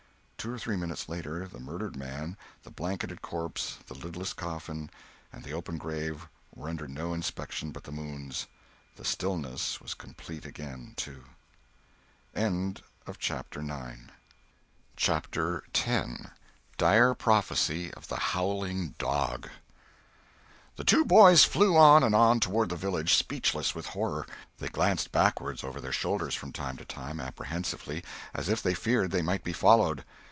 Two 0.41 0.53
or 0.55 0.57
three 0.57 0.75
minutes 0.75 1.07
later 1.07 1.47
the 1.47 1.59
murdered 1.59 1.95
man, 1.95 2.35
the 2.63 2.71
blanketed 2.71 3.21
corpse, 3.21 3.77
the 3.85 3.93
lidless 3.93 4.33
coffin, 4.33 4.89
and 5.31 5.43
the 5.43 5.51
open 5.53 5.77
grave 5.77 6.27
were 6.55 6.67
under 6.67 6.87
no 6.87 7.13
inspection 7.13 7.69
but 7.71 7.83
the 7.83 7.91
moon's. 7.91 8.47
The 8.95 9.05
stillness 9.05 9.79
was 9.79 9.93
complete 9.93 10.43
again, 10.43 10.93
too. 10.97 11.25
CHAPTER 12.33 13.61
X 13.61 13.97
THE 14.97 15.63
two 20.87 21.05
boys 21.05 21.43
flew 21.45 21.77
on 21.77 22.01
and 22.03 22.15
on, 22.15 22.39
toward 22.39 22.69
the 22.69 22.75
village, 22.75 23.13
speechless 23.13 23.75
with 23.75 23.85
horror. 23.85 24.25
They 24.57 24.69
glanced 24.69 25.11
backward 25.11 25.63
over 25.63 25.79
their 25.79 25.91
shoulders 25.91 26.33
from 26.33 26.51
time 26.51 26.77
to 26.77 26.85
time, 26.85 27.19
apprehensively, 27.19 28.03
as 28.33 28.49
if 28.49 28.63
they 28.63 28.73
feared 28.73 29.11
they 29.11 29.21
might 29.21 29.43
be 29.43 29.53
followed. 29.53 30.03